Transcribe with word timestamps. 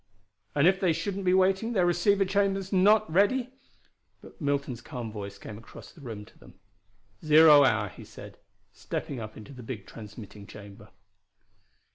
"And 0.55 0.65
if 0.65 0.79
they 0.79 0.93
shouldn't 0.93 1.25
be 1.25 1.33
waiting 1.35 1.73
their 1.73 1.85
receiving 1.85 2.27
chamber 2.27 2.63
not 2.71 3.07
ready" 3.07 3.53
But 4.23 4.41
Milton's 4.41 4.81
calm 4.81 5.11
voice 5.11 5.37
came 5.37 5.59
across 5.59 5.91
the 5.91 6.01
room 6.01 6.25
to 6.25 6.39
them: 6.39 6.55
"Zero 7.23 7.63
hour," 7.63 7.87
he 7.87 8.03
said, 8.03 8.39
stepping 8.73 9.19
up 9.19 9.37
into 9.37 9.53
the 9.53 9.61
big 9.61 9.85
transmitting 9.85 10.47
chamber. 10.47 10.89